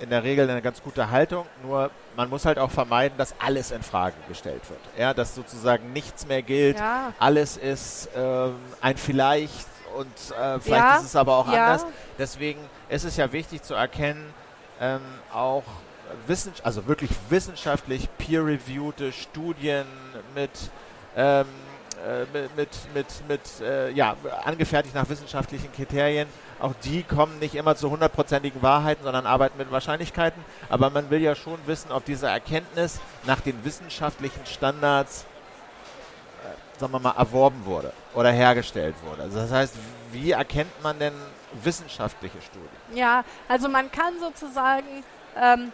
in 0.03 0.11
der 0.11 0.25
Regel 0.25 0.51
eine 0.51 0.61
ganz 0.61 0.83
gute 0.83 1.11
Haltung, 1.11 1.47
nur 1.63 1.91
man 2.17 2.29
muss 2.29 2.45
halt 2.45 2.59
auch 2.59 2.71
vermeiden, 2.71 3.17
dass 3.17 3.35
alles 3.39 3.71
in 3.71 3.83
Frage 3.83 4.17
gestellt 4.29 4.63
wird. 4.69 4.81
Ja, 4.99 5.15
dass 5.15 5.35
sozusagen 5.35 5.93
nichts 5.93 6.27
mehr 6.27 6.43
gilt, 6.43 6.79
ja. 6.79 7.13
alles 7.19 7.57
ist 7.57 8.09
ähm, 8.17 8.57
ein 8.81 8.97
Vielleicht 8.97 9.67
und 9.97 10.07
äh, 10.07 10.59
vielleicht 10.59 10.85
ja. 10.85 10.97
ist 10.97 11.05
es 11.05 11.17
aber 11.17 11.37
auch 11.37 11.53
ja. 11.53 11.67
anders. 11.67 11.87
Deswegen 12.19 12.61
ist 12.89 13.05
es 13.05 13.17
ja 13.17 13.33
wichtig 13.33 13.63
zu 13.63 13.75
erkennen, 13.75 14.35
ähm, 14.81 15.01
auch 15.33 15.65
Wissens 16.27 16.61
also 16.63 16.87
wirklich 16.87 17.11
wissenschaftlich 17.31 18.09
peer-reviewte 18.19 19.13
Studien 19.13 19.87
mit 20.35 20.51
ähm, 21.17 21.43
äh, 21.43 21.45
mit, 22.33 22.57
mit, 22.57 22.69
mit, 22.95 23.07
mit 23.29 23.61
äh, 23.61 23.91
ja, 23.91 24.17
angefertigt 24.45 24.95
nach 24.95 25.09
wissenschaftlichen 25.09 25.73
Kriterien. 25.73 26.29
Auch 26.61 26.75
die 26.85 27.03
kommen 27.03 27.39
nicht 27.39 27.55
immer 27.55 27.77
zu 27.77 27.91
hundertprozentigen 27.91 28.63
Wahrheiten, 28.63 29.05
sondern 29.05 29.27
arbeiten 29.27 29.59
mit 29.59 29.71
Wahrscheinlichkeiten. 29.71 30.45
Aber 30.69 30.91
man 30.91 31.11
will 31.11 31.21
ja 31.21 31.35
schon 31.35 31.59
wissen, 31.67 31.93
ob 31.93 32.05
diese 32.05 32.29
Erkenntnis 32.29 33.01
nach 33.25 33.41
den 33.41 33.65
wissenschaftlichen 33.65 34.47
Standards, 34.47 35.27
äh, 36.45 36.81
sagen 36.81 36.93
wir 36.93 37.01
mal, 37.01 37.15
erworben 37.17 37.65
wurde 37.65 37.93
oder 38.15 38.31
hergestellt 38.31 38.95
wurde. 39.05 39.23
Also 39.23 39.39
das 39.39 39.51
heißt, 39.51 39.75
wie 40.13 40.33
erkennt 40.33 40.83
man 40.83 40.99
denn 40.99 41.15
wissenschaftliche 41.63 42.41
Studien? 42.43 42.69
Ja, 42.95 43.25
also 43.49 43.69
man 43.69 43.91
kann 43.91 44.15
sozusagen 44.21 45.05
ähm, 45.41 45.73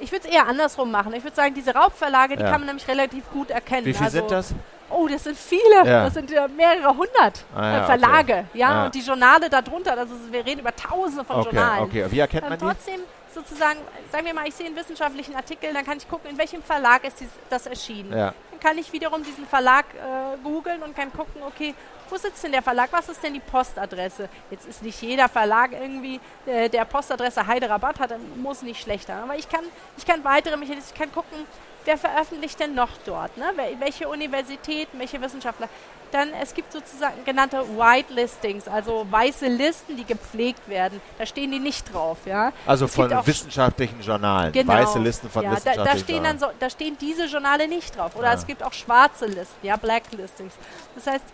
ich 0.00 0.10
würde 0.12 0.26
es 0.26 0.34
eher 0.34 0.46
andersrum 0.46 0.90
machen. 0.90 1.12
Ich 1.12 1.22
würde 1.22 1.36
sagen, 1.36 1.54
diese 1.54 1.74
Raubverlage, 1.74 2.36
die 2.36 2.42
ja. 2.42 2.50
kann 2.50 2.60
man 2.60 2.68
nämlich 2.68 2.88
relativ 2.88 3.30
gut 3.30 3.50
erkennen. 3.50 3.86
Wie 3.86 3.92
viele 3.92 4.06
also, 4.06 4.18
sind 4.18 4.30
das? 4.30 4.54
Oh, 4.90 5.08
das 5.08 5.24
sind 5.24 5.38
viele. 5.38 5.76
Ja. 5.84 6.04
Das 6.04 6.14
sind 6.14 6.30
ja 6.30 6.48
mehrere 6.48 6.88
hundert 6.96 7.44
ah, 7.54 7.62
ja, 7.62 7.82
äh, 7.82 7.86
Verlage. 7.86 8.32
Okay. 8.32 8.58
Ja, 8.58 8.72
ja, 8.72 8.84
und 8.86 8.94
die 8.94 9.00
Journale 9.00 9.48
darunter. 9.48 9.96
Also 9.96 10.14
wir 10.30 10.44
reden 10.44 10.60
über 10.60 10.74
Tausende 10.74 11.24
von 11.24 11.36
okay, 11.36 11.44
Journalen. 11.44 11.84
Okay, 11.84 12.06
wie 12.10 12.18
erkennt 12.18 12.42
man 12.42 12.52
ähm, 12.52 12.58
trotzdem 12.58 13.00
sozusagen, 13.32 13.78
sagen 14.10 14.26
wir 14.26 14.34
mal, 14.34 14.46
ich 14.46 14.54
sehe 14.54 14.66
einen 14.66 14.76
wissenschaftlichen 14.76 15.34
Artikel, 15.36 15.72
dann 15.72 15.84
kann 15.84 15.98
ich 15.98 16.08
gucken, 16.08 16.30
in 16.30 16.38
welchem 16.38 16.62
Verlag 16.62 17.04
ist 17.04 17.20
dies, 17.20 17.28
das 17.48 17.66
erschienen. 17.66 18.10
Ja. 18.12 18.34
Dann 18.50 18.60
kann 18.60 18.76
ich 18.78 18.92
wiederum 18.92 19.22
diesen 19.22 19.46
Verlag 19.46 19.86
äh, 19.94 20.36
googeln 20.42 20.82
und 20.82 20.96
kann 20.96 21.12
gucken, 21.12 21.42
okay, 21.46 21.74
wo 22.10 22.16
sitzt 22.16 22.42
denn 22.44 22.52
der 22.52 22.62
Verlag? 22.62 22.88
Was 22.92 23.08
ist 23.08 23.22
denn 23.22 23.34
die 23.34 23.40
Postadresse? 23.40 24.28
Jetzt 24.50 24.66
ist 24.66 24.82
nicht 24.82 25.00
jeder 25.02 25.28
Verlag 25.28 25.72
irgendwie, 25.72 26.20
äh, 26.46 26.68
der 26.68 26.84
Postadresse 26.84 27.46
Heiderabatt 27.46 28.00
hat, 28.00 28.14
muss 28.36 28.62
nicht 28.62 28.82
schlechter. 28.82 29.14
Aber 29.22 29.36
ich 29.36 29.48
kann, 29.48 29.64
ich 29.96 30.06
kann 30.06 30.24
weitere 30.24 30.56
Mechanismen, 30.56 30.92
ich 30.92 30.98
kann 30.98 31.12
gucken, 31.12 31.46
wer 31.84 31.98
veröffentlicht 31.98 32.58
denn 32.60 32.74
noch 32.74 32.90
dort? 33.04 33.36
Ne? 33.36 33.44
Welche 33.78 34.08
Universitäten, 34.08 34.98
welche 34.98 35.20
Wissenschaftler? 35.20 35.68
Dann, 36.12 36.30
es 36.42 36.54
gibt 36.54 36.72
sozusagen 36.72 37.24
genannte 37.24 37.58
White 37.78 38.12
Listings, 38.12 38.66
also 38.66 39.06
weiße 39.08 39.46
Listen, 39.46 39.96
die 39.96 40.04
gepflegt 40.04 40.68
werden. 40.68 41.00
Da 41.18 41.24
stehen 41.24 41.52
die 41.52 41.60
nicht 41.60 41.92
drauf. 41.92 42.18
Ja? 42.26 42.52
Also 42.66 42.86
es 42.86 42.94
von 42.94 43.10
wissenschaftlichen 43.24 44.00
Journalen, 44.00 44.52
genau, 44.52 44.72
weiße 44.72 44.98
Listen 44.98 45.30
von 45.30 45.44
ja, 45.44 45.52
wissenschaftlichen 45.52 45.84
da, 45.84 45.92
da 45.92 45.98
stehen 45.98 46.16
Journalen. 46.16 46.38
Dann 46.40 46.50
so, 46.50 46.56
da 46.58 46.68
stehen 46.70 46.98
diese 47.00 47.26
Journale 47.26 47.68
nicht 47.68 47.96
drauf. 47.96 48.16
Oder 48.16 48.28
ja. 48.28 48.34
es 48.34 48.44
gibt 48.44 48.64
auch 48.64 48.72
schwarze 48.72 49.26
Listen, 49.26 49.54
ja, 49.64 49.76
Black 49.76 50.02
Listings. 50.10 50.54
Das 50.96 51.06
heißt, 51.06 51.24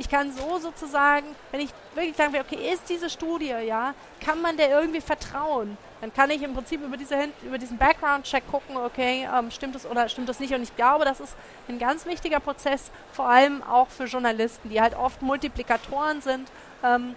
Ich 0.00 0.08
kann 0.08 0.32
so 0.32 0.58
sozusagen, 0.58 1.26
wenn 1.50 1.60
ich 1.60 1.68
wirklich 1.94 2.16
sagen 2.16 2.32
will, 2.32 2.40
okay, 2.40 2.72
ist 2.72 2.88
diese 2.88 3.10
Studie, 3.10 3.52
ja, 3.66 3.92
kann 4.24 4.40
man 4.40 4.56
der 4.56 4.70
irgendwie 4.70 5.02
vertrauen? 5.02 5.76
Dann 6.00 6.10
kann 6.10 6.30
ich 6.30 6.40
im 6.40 6.54
Prinzip 6.54 6.82
über, 6.82 6.96
diese, 6.96 7.28
über 7.42 7.58
diesen 7.58 7.76
Background-Check 7.76 8.50
gucken, 8.50 8.78
okay, 8.78 9.28
ähm, 9.30 9.50
stimmt 9.50 9.74
das 9.74 9.84
oder 9.84 10.08
stimmt 10.08 10.30
das 10.30 10.40
nicht? 10.40 10.54
Und 10.54 10.62
ich 10.62 10.74
glaube, 10.74 11.04
das 11.04 11.20
ist 11.20 11.36
ein 11.68 11.78
ganz 11.78 12.06
wichtiger 12.06 12.40
Prozess, 12.40 12.90
vor 13.12 13.28
allem 13.28 13.62
auch 13.62 13.88
für 13.88 14.04
Journalisten, 14.04 14.70
die 14.70 14.80
halt 14.80 14.96
oft 14.96 15.20
Multiplikatoren 15.20 16.22
sind. 16.22 16.48
Ähm, 16.82 17.14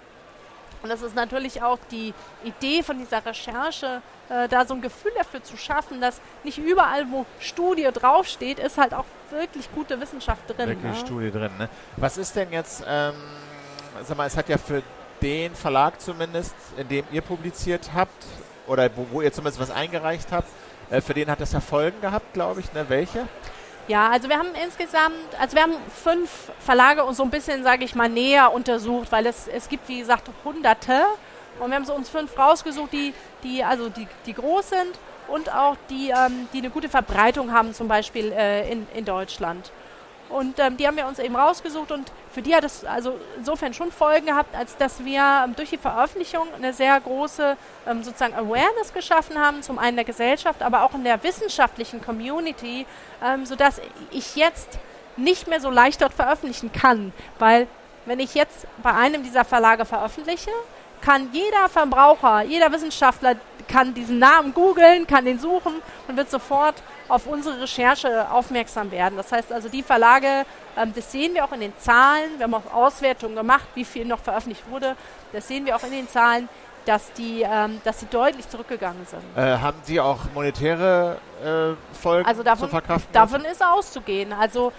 und 0.83 0.89
das 0.89 1.01
ist 1.01 1.15
natürlich 1.15 1.61
auch 1.61 1.79
die 1.89 2.13
Idee 2.43 2.83
von 2.83 2.97
dieser 2.99 3.25
Recherche, 3.25 4.01
äh, 4.29 4.49
da 4.49 4.65
so 4.65 4.73
ein 4.73 4.81
Gefühl 4.81 5.13
dafür 5.17 5.41
zu 5.41 5.55
schaffen, 5.55 6.01
dass 6.01 6.19
nicht 6.43 6.57
überall, 6.57 7.09
wo 7.09 7.25
Studie 7.39 7.89
draufsteht, 7.93 8.59
ist 8.59 8.77
halt 8.77 8.93
auch 8.93 9.05
wirklich 9.31 9.73
gute 9.73 9.99
Wissenschaft 10.01 10.41
drin. 10.49 10.69
Wirklich 10.69 10.91
ne? 10.91 10.95
Studie 10.95 11.31
drin. 11.31 11.51
Ne? 11.57 11.69
Was 11.95 12.17
ist 12.17 12.35
denn 12.35 12.51
jetzt, 12.51 12.83
ähm, 12.85 13.13
sag 14.03 14.17
mal, 14.17 14.27
es 14.27 14.35
hat 14.35 14.49
ja 14.49 14.57
für 14.57 14.83
den 15.21 15.55
Verlag 15.55 16.01
zumindest, 16.01 16.55
in 16.75 16.87
dem 16.89 17.05
ihr 17.11 17.21
publiziert 17.21 17.91
habt, 17.95 18.25
oder 18.67 18.89
wo, 18.95 19.07
wo 19.11 19.21
ihr 19.21 19.31
zumindest 19.31 19.61
was 19.61 19.71
eingereicht 19.71 20.31
habt, 20.31 20.49
äh, 20.89 20.99
für 20.99 21.13
den 21.13 21.29
hat 21.29 21.39
das 21.39 21.53
ja 21.53 21.61
Folgen 21.61 22.01
gehabt, 22.01 22.33
glaube 22.33 22.59
ich. 22.59 22.73
Ne? 22.73 22.85
Welche? 22.89 23.27
Ja, 23.87 24.09
also 24.09 24.29
wir 24.29 24.37
haben 24.37 24.55
insgesamt, 24.63 25.15
also 25.37 25.55
wir 25.57 25.63
haben 25.63 25.75
fünf 26.03 26.51
Verlage 26.59 27.03
und 27.03 27.15
so 27.15 27.23
ein 27.23 27.29
bisschen, 27.29 27.63
sage 27.63 27.83
ich 27.83 27.95
mal, 27.95 28.07
näher 28.07 28.53
untersucht, 28.53 29.11
weil 29.11 29.25
es, 29.25 29.47
es 29.47 29.67
gibt, 29.67 29.89
wie 29.89 29.99
gesagt, 29.99 30.29
hunderte. 30.45 31.01
Und 31.59 31.69
wir 31.69 31.75
haben 31.75 31.85
so 31.85 31.93
uns 31.93 32.09
fünf 32.09 32.37
rausgesucht, 32.37 32.93
die, 32.93 33.13
die 33.43 33.63
also 33.63 33.89
die, 33.89 34.07
die 34.25 34.33
groß 34.33 34.69
sind 34.69 34.99
und 35.27 35.53
auch 35.53 35.75
die, 35.89 36.09
ähm, 36.09 36.47
die 36.53 36.59
eine 36.59 36.69
gute 36.69 36.87
Verbreitung 36.87 37.51
haben, 37.51 37.73
zum 37.73 37.87
Beispiel 37.87 38.31
äh, 38.31 38.71
in, 38.71 38.87
in 38.93 39.03
Deutschland. 39.03 39.71
Und 40.33 40.57
ähm, 40.57 40.77
die 40.77 40.87
haben 40.87 40.97
wir 40.97 41.05
uns 41.05 41.19
eben 41.19 41.35
rausgesucht 41.35 41.91
und 41.91 42.11
für 42.31 42.41
die 42.41 42.55
hat 42.55 42.63
es 42.63 42.83
also 42.83 43.19
insofern 43.37 43.71
schon 43.75 43.91
Folgen 43.91 44.25
gehabt, 44.25 44.55
als 44.55 44.75
dass 44.75 45.05
wir 45.05 45.43
ähm, 45.45 45.55
durch 45.55 45.69
die 45.69 45.77
Veröffentlichung 45.77 46.47
eine 46.55 46.73
sehr 46.73 46.99
große 46.99 47.55
ähm, 47.85 48.03
sozusagen 48.03 48.33
Awareness 48.33 48.91
geschaffen 48.95 49.37
haben, 49.37 49.61
zum 49.61 49.77
einen 49.77 49.95
der 49.95 50.05
Gesellschaft, 50.05 50.63
aber 50.63 50.81
auch 50.81 50.95
in 50.95 51.03
der 51.03 51.21
wissenschaftlichen 51.23 52.01
Community, 52.03 52.87
ähm, 53.23 53.45
sodass 53.45 53.79
ich 54.09 54.35
jetzt 54.35 54.79
nicht 55.17 55.47
mehr 55.47 55.61
so 55.61 55.69
leicht 55.69 56.01
dort 56.01 56.15
veröffentlichen 56.15 56.71
kann, 56.71 57.13
weil 57.37 57.67
wenn 58.05 58.19
ich 58.19 58.33
jetzt 58.33 58.65
bei 58.81 58.91
einem 58.91 59.21
dieser 59.21 59.45
Verlage 59.45 59.85
veröffentliche, 59.85 60.49
kann 61.01 61.29
jeder 61.31 61.69
Verbraucher, 61.69 62.41
jeder 62.41 62.71
Wissenschaftler 62.71 63.35
kann 63.67 63.93
diesen 63.93 64.17
Namen 64.17 64.53
googeln, 64.53 65.05
kann 65.05 65.25
den 65.25 65.37
suchen 65.37 65.75
und 66.07 66.17
wird 66.17 66.31
sofort 66.31 66.81
auf 67.07 67.27
unsere 67.27 67.61
Recherche 67.61 68.29
aufmerksam 68.31 68.91
werden. 68.91 69.15
Das 69.17 69.31
heißt 69.31 69.51
also, 69.51 69.69
die 69.69 69.83
Verlage, 69.83 70.45
ähm, 70.77 70.93
das 70.95 71.11
sehen 71.11 71.33
wir 71.33 71.45
auch 71.45 71.51
in 71.51 71.61
den 71.61 71.73
Zahlen, 71.77 72.37
wir 72.37 72.43
haben 72.43 72.53
auch 72.53 72.73
Auswertungen 72.73 73.35
gemacht, 73.35 73.67
wie 73.75 73.85
viel 73.85 74.05
noch 74.05 74.19
veröffentlicht 74.19 74.69
wurde, 74.69 74.95
das 75.31 75.47
sehen 75.47 75.65
wir 75.65 75.75
auch 75.75 75.83
in 75.83 75.91
den 75.91 76.07
Zahlen, 76.07 76.47
dass 76.85 77.13
die, 77.13 77.43
ähm, 77.43 77.81
dass 77.83 77.99
sie 77.99 78.07
deutlich 78.07 78.47
zurückgegangen 78.49 79.05
sind. 79.05 79.21
Äh, 79.35 79.57
haben 79.57 79.77
Sie 79.83 79.99
auch 79.99 80.19
monetäre 80.33 81.17
äh, 81.41 81.95
Folgen 81.95 82.27
also 82.27 82.43
davon, 82.43 82.67
zu 82.67 82.71
verkraften? 82.71 83.13
Davon 83.13 83.45
ist 83.45 83.63
auszugehen. 83.63 84.33
Also 84.33 84.73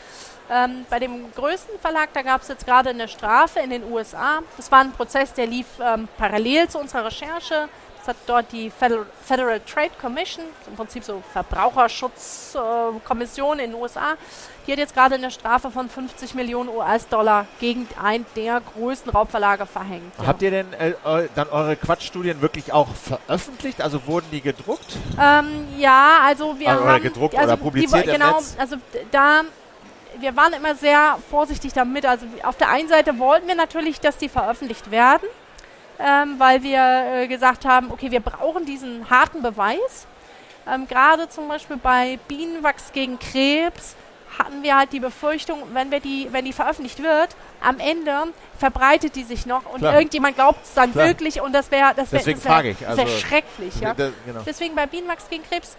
ähm, 0.50 0.84
bei 0.90 0.98
dem 0.98 1.32
größten 1.34 1.78
Verlag, 1.78 2.10
da 2.12 2.22
gab 2.22 2.42
es 2.42 2.48
jetzt 2.48 2.66
gerade 2.66 2.90
eine 2.90 3.08
Strafe 3.08 3.60
in 3.60 3.70
den 3.70 3.90
USA. 3.90 4.40
Das 4.56 4.70
war 4.70 4.80
ein 4.80 4.92
Prozess, 4.92 5.32
der 5.32 5.46
lief 5.46 5.66
ähm, 5.80 6.08
parallel 6.18 6.68
zu 6.68 6.78
unserer 6.78 7.06
Recherche. 7.06 7.68
Es 8.04 8.08
hat 8.08 8.16
dort 8.26 8.52
die 8.52 8.70
Federal, 8.70 9.60
Trade 9.60 9.92
Commission, 9.98 10.44
im 10.66 10.76
Prinzip 10.76 11.02
so 11.04 11.22
Verbraucherschutzkommission 11.32 13.60
in 13.60 13.70
den 13.70 13.80
USA, 13.80 14.16
die 14.66 14.72
hat 14.72 14.78
jetzt 14.78 14.92
gerade 14.92 15.14
eine 15.14 15.30
Strafe 15.30 15.70
von 15.70 15.88
50 15.88 16.34
Millionen 16.34 16.68
US-Dollar 16.68 17.46
gegen 17.60 17.88
einen 18.02 18.26
der 18.36 18.60
größten 18.60 19.10
Raubverlage 19.10 19.64
verhängt. 19.64 20.12
Ja. 20.18 20.26
Habt 20.26 20.42
ihr 20.42 20.50
denn 20.50 20.70
äh, 20.74 20.92
dann 21.34 21.48
eure 21.48 21.76
Quatschstudien 21.76 22.42
wirklich 22.42 22.74
auch 22.74 22.88
veröffentlicht? 22.94 23.80
Also 23.80 24.06
wurden 24.06 24.26
die 24.30 24.42
gedruckt? 24.42 24.98
Ähm, 25.18 25.66
ja, 25.78 26.18
also 26.26 26.58
wir 26.58 26.72
also, 26.72 26.84
haben... 26.84 27.02
gedruckt 27.02 27.34
also 27.34 27.54
oder 27.54 27.56
publiziert 27.56 28.06
die, 28.06 28.10
Genau, 28.10 28.38
also 28.58 28.76
da 29.12 29.44
wir 30.18 30.36
waren 30.36 30.52
immer 30.52 30.74
sehr 30.74 31.16
vorsichtig 31.30 31.72
damit. 31.72 32.04
Also 32.04 32.26
auf 32.42 32.58
der 32.58 32.68
einen 32.68 32.88
Seite 32.88 33.18
wollten 33.18 33.48
wir 33.48 33.54
natürlich, 33.54 33.98
dass 33.98 34.18
die 34.18 34.28
veröffentlicht 34.28 34.90
werden 34.90 35.26
ähm, 35.98 36.34
weil 36.38 36.62
wir 36.62 37.22
äh, 37.22 37.28
gesagt 37.28 37.64
haben, 37.64 37.90
okay, 37.90 38.10
wir 38.10 38.20
brauchen 38.20 38.66
diesen 38.66 39.08
harten 39.10 39.42
Beweis. 39.42 40.06
Ähm, 40.66 40.88
Gerade 40.88 41.28
zum 41.28 41.48
Beispiel 41.48 41.76
bei 41.76 42.18
Bienenwachs 42.28 42.92
gegen 42.92 43.18
Krebs 43.18 43.96
hatten 44.38 44.62
wir 44.62 44.76
halt 44.76 44.92
die 44.92 45.00
Befürchtung, 45.00 45.62
wenn 45.72 45.90
wir 45.90 46.00
die, 46.00 46.28
wenn 46.32 46.44
die 46.44 46.52
veröffentlicht 46.52 47.02
wird, 47.02 47.36
am 47.60 47.78
Ende 47.78 48.12
verbreitet 48.58 49.14
die 49.16 49.24
sich 49.24 49.46
noch 49.46 49.64
und 49.66 49.78
Klar. 49.78 49.94
irgendjemand 49.94 50.36
glaubt 50.36 50.64
es 50.64 50.74
dann 50.74 50.92
Klar. 50.92 51.06
wirklich 51.06 51.40
und 51.40 51.52
das 51.52 51.70
wäre 51.70 51.92
das 51.94 52.10
wäre 52.12 52.26
wär, 52.26 52.44
wär, 52.44 52.64
wär 52.64 52.88
also 52.88 53.06
schrecklich. 53.06 53.80
Ja? 53.80 53.94
Da, 53.94 54.10
genau. 54.26 54.40
Deswegen 54.44 54.74
bei 54.74 54.86
Bienenwachs 54.86 55.28
gegen 55.28 55.44
Krebs, 55.44 55.76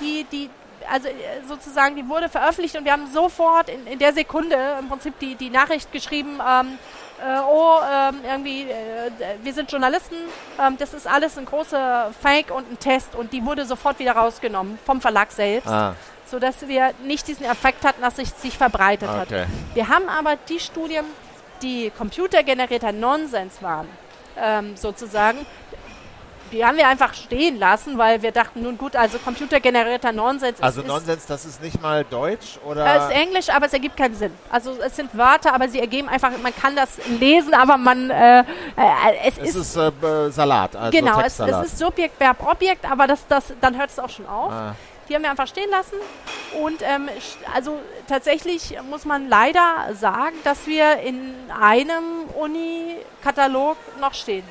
die, 0.00 0.24
die, 0.32 0.50
also 0.90 1.08
äh, 1.08 1.12
sozusagen, 1.46 1.96
die 1.96 2.08
wurde 2.08 2.28
veröffentlicht 2.28 2.76
und 2.76 2.84
wir 2.84 2.92
haben 2.92 3.06
sofort 3.12 3.68
in, 3.68 3.86
in 3.86 3.98
der 3.98 4.12
Sekunde 4.12 4.56
im 4.78 4.88
Prinzip 4.88 5.18
die, 5.18 5.34
die 5.34 5.50
Nachricht 5.50 5.92
geschrieben, 5.92 6.40
ähm, 6.46 6.78
äh, 7.22 7.40
oh, 7.48 7.78
ähm, 7.80 8.16
irgendwie, 8.24 8.62
äh, 8.62 9.10
wir 9.42 9.52
sind 9.52 9.70
Journalisten, 9.70 10.16
ähm, 10.60 10.76
das 10.78 10.92
ist 10.92 11.06
alles 11.06 11.38
ein 11.38 11.44
großer 11.44 12.10
Fake 12.20 12.50
und 12.50 12.70
ein 12.70 12.78
Test 12.78 13.14
und 13.14 13.32
die 13.32 13.44
wurde 13.44 13.64
sofort 13.64 13.98
wieder 13.98 14.12
rausgenommen 14.12 14.78
vom 14.84 15.00
Verlag 15.00 15.30
selbst. 15.30 15.68
Ah. 15.68 15.94
Sodass 16.26 16.66
wir 16.66 16.92
nicht 17.04 17.28
diesen 17.28 17.44
Effekt 17.44 17.84
hatten, 17.84 18.00
dass 18.00 18.18
es 18.18 18.40
sich 18.40 18.56
verbreitet 18.56 19.08
okay. 19.08 19.42
hat. 19.42 19.48
Wir 19.74 19.88
haben 19.88 20.08
aber 20.08 20.36
die 20.48 20.60
Studien, 20.60 21.04
die 21.60 21.92
computergenerierter 21.96 22.90
Nonsens 22.92 23.62
waren, 23.62 23.88
ähm, 24.36 24.76
sozusagen, 24.76 25.38
die 26.52 26.64
haben 26.64 26.76
wir 26.76 26.86
einfach 26.86 27.14
stehen 27.14 27.58
lassen, 27.58 27.96
weil 27.96 28.22
wir 28.22 28.30
dachten, 28.30 28.62
nun 28.62 28.76
gut, 28.76 28.94
also 28.94 29.18
computergenerierter 29.18 30.12
Nonsens 30.12 30.58
ist. 30.58 30.62
Also 30.62 30.82
Nonsens, 30.82 31.26
das 31.26 31.44
ist 31.44 31.62
nicht 31.62 31.80
mal 31.80 32.04
Deutsch 32.04 32.58
oder? 32.64 32.84
Es 32.96 33.04
ist 33.04 33.10
Englisch, 33.10 33.48
aber 33.48 33.66
es 33.66 33.72
ergibt 33.72 33.96
keinen 33.96 34.14
Sinn. 34.14 34.32
Also 34.50 34.76
es 34.84 34.94
sind 34.94 35.16
Wörter, 35.16 35.54
aber 35.54 35.68
sie 35.68 35.80
ergeben 35.80 36.08
einfach, 36.08 36.30
man 36.42 36.54
kann 36.54 36.76
das 36.76 36.98
lesen, 37.18 37.54
aber 37.54 37.78
man 37.78 38.10
äh, 38.10 38.40
äh, 38.40 38.44
es, 39.24 39.38
es, 39.38 39.54
ist, 39.54 39.76
ist 39.76 39.76
äh, 39.76 40.30
Salat. 40.30 40.76
Also 40.76 40.98
genau, 40.98 41.20
es, 41.20 41.38
es, 41.40 41.66
ist 41.66 41.78
Subjekt, 41.78 42.20
Verb, 42.20 42.46
Objekt, 42.46 42.90
aber 42.90 43.06
das, 43.06 43.26
das, 43.26 43.44
dann 43.60 43.78
hört 43.78 43.90
es 43.90 43.98
auch 43.98 44.10
schon 44.10 44.26
auf. 44.26 44.52
Ah. 44.52 44.74
Die 45.08 45.14
haben 45.14 45.22
wir 45.22 45.30
einfach 45.30 45.48
stehen 45.48 45.70
lassen. 45.70 45.96
Und 46.62 46.80
ähm, 46.82 47.08
also 47.54 47.78
tatsächlich 48.08 48.76
muss 48.88 49.04
man 49.04 49.28
leider 49.28 49.88
sagen, 49.94 50.36
dass 50.44 50.66
wir 50.66 50.98
in 51.00 51.34
einem 51.60 52.28
Uni-Katalog 52.38 53.76
noch 54.00 54.14
stehen 54.14 54.44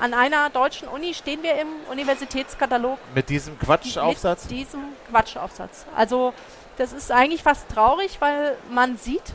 an 0.00 0.14
einer 0.14 0.50
deutschen 0.50 0.88
Uni 0.88 1.14
stehen 1.14 1.42
wir 1.42 1.54
im 1.60 1.68
Universitätskatalog. 1.90 2.98
Mit 3.14 3.28
diesem 3.28 3.58
Quatschaufsatz? 3.58 4.44
Mit 4.44 4.58
diesem 4.58 4.80
Quatschaufsatz. 5.10 5.86
Also 5.94 6.32
das 6.76 6.92
ist 6.92 7.10
eigentlich 7.10 7.42
fast 7.42 7.68
traurig, 7.68 8.18
weil 8.20 8.56
man 8.70 8.96
sieht, 8.96 9.34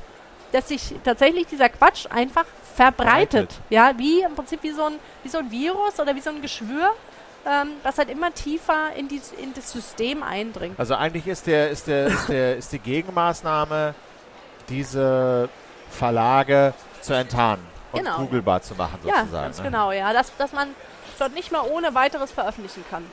dass 0.52 0.70
sich 0.70 0.96
tatsächlich 1.04 1.48
dieser 1.48 1.70
Quatsch 1.70 2.06
einfach 2.10 2.46
verbreitet. 2.76 3.54
verbreitet. 3.54 3.62
Ja, 3.70 3.94
wie 3.98 4.22
im 4.22 4.36
Prinzip 4.36 4.64
wie 4.64 4.72
so 4.72 4.84
ein, 4.84 4.94
wie 5.24 5.30
so 5.30 5.40
ein 5.40 5.52
Virus 5.52 6.00
oder 6.00 6.16
wie 6.16 6.22
so 6.22 6.30
ein 6.30 6.42
Geschwür, 6.42 6.92
ähm, 7.46 7.72
was 7.84 7.98
halt 7.98 8.10
immer 8.10 8.34
tiefer 8.34 8.94
in, 8.96 9.08
die, 9.08 9.22
in 9.42 9.54
das 9.54 9.72
System 9.72 10.24
eindringt. 10.24 10.80
Also 10.80 10.96
eigentlich 10.96 11.28
ist, 11.28 11.48
der, 11.48 11.70
ist, 11.70 11.88
der, 11.88 12.08
ist, 12.08 12.30
der, 12.30 12.58
ist 12.58 12.72
die 12.72 12.80
Gegenmaßnahme, 12.80 13.94
diese 14.70 15.50
Verlage 15.90 16.74
zu 17.02 17.14
enttarnen 17.14 17.73
und 17.94 18.00
genau. 18.00 18.18
googelbar 18.18 18.62
zu 18.62 18.76
machen 18.76 19.00
sozusagen. 19.02 19.34
Ja, 19.34 19.42
ganz 19.42 19.58
ne? 19.60 19.64
genau, 19.64 19.92
ja. 19.92 20.12
Dass, 20.14 20.36
dass 20.38 20.52
man 20.52 20.70
dort 21.20 21.34
nicht 21.34 21.52
mal 21.52 21.62
ohne 21.62 21.94
weiteres 21.94 22.32
veröffentlichen 22.32 22.84
kann. 22.90 23.06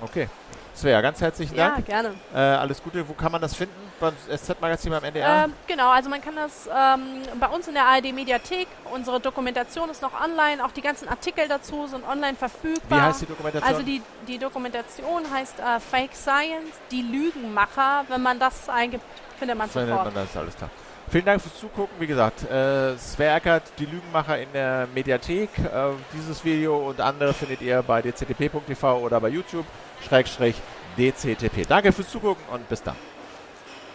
Okay. 0.00 0.28
Svea, 0.74 1.00
ganz 1.00 1.20
herzlichen 1.22 1.56
Dank. 1.56 1.88
Ja, 1.88 2.02
gerne. 2.02 2.14
Äh, 2.34 2.38
alles 2.38 2.82
Gute. 2.82 3.08
Wo 3.08 3.14
kann 3.14 3.32
man 3.32 3.40
das 3.40 3.54
finden? 3.54 3.74
Beim 3.98 4.14
SZ-Magazin 4.28 4.90
beim 4.90 5.04
NDR? 5.04 5.44
Ähm, 5.44 5.54
genau, 5.66 5.88
also 5.90 6.10
man 6.10 6.20
kann 6.20 6.36
das 6.36 6.66
ähm, 6.66 7.22
bei 7.40 7.46
uns 7.46 7.66
in 7.66 7.72
der 7.72 7.86
ARD-Mediathek. 7.86 8.68
Unsere 8.92 9.18
Dokumentation 9.18 9.88
ist 9.88 10.02
noch 10.02 10.12
online. 10.20 10.62
Auch 10.62 10.72
die 10.72 10.82
ganzen 10.82 11.08
Artikel 11.08 11.48
dazu 11.48 11.86
sind 11.86 12.06
online 12.06 12.36
verfügbar. 12.36 12.98
Wie 12.98 13.02
heißt 13.02 13.22
die 13.22 13.26
Dokumentation? 13.26 13.72
Also 13.72 13.82
die, 13.82 14.02
die 14.28 14.36
Dokumentation 14.36 15.22
heißt 15.32 15.60
äh, 15.60 15.80
Fake 15.80 16.14
Science, 16.14 16.74
die 16.90 17.00
Lügenmacher. 17.00 18.04
Wenn 18.08 18.20
man 18.20 18.38
das 18.38 18.68
eingibt, 18.68 19.04
findet 19.38 19.56
man 19.56 19.68
sofort. 19.68 19.86
Findet 19.86 20.04
man 20.04 20.14
das, 20.14 20.36
alles 20.36 20.56
klar. 20.56 20.68
Vielen 21.08 21.24
Dank 21.24 21.40
fürs 21.40 21.58
Zugucken. 21.58 22.00
Wie 22.00 22.06
gesagt, 22.06 22.50
äh, 22.50 22.96
Sven 22.98 23.36
Eckert, 23.36 23.62
die 23.78 23.86
Lügenmacher 23.86 24.38
in 24.40 24.48
der 24.52 24.88
Mediathek. 24.92 25.50
Äh, 25.58 25.90
dieses 26.12 26.44
Video 26.44 26.88
und 26.88 27.00
andere 27.00 27.32
findet 27.32 27.62
ihr 27.62 27.82
bei 27.82 28.02
dctp.tv 28.02 28.98
oder 28.98 29.20
bei 29.20 29.28
YouTube, 29.28 29.66
Schrägstrich 30.06 30.56
DCTP. 30.98 31.64
Danke 31.68 31.92
fürs 31.92 32.10
Zugucken 32.10 32.44
und 32.52 32.68
bis 32.68 32.82
dann. 32.82 32.96